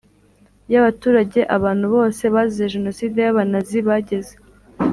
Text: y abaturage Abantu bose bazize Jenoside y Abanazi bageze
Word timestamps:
y 0.71 0.75
abaturage 0.81 1.39
Abantu 1.57 1.85
bose 1.95 2.23
bazize 2.33 2.65
Jenoside 2.75 3.17
y 3.21 3.29
Abanazi 3.33 3.77
bageze 3.87 4.35